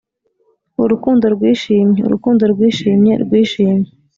urukundo 0.83 1.25
rwishimye! 1.35 1.99
urukundo 2.07 2.43
rwishimye, 2.53 3.11
rwishimye! 3.23 3.89